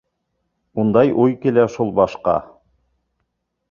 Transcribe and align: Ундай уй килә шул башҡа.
Ундай 0.85 1.13
уй 1.25 1.37
килә 1.45 1.69
шул 1.77 1.95
башҡа. 2.03 2.39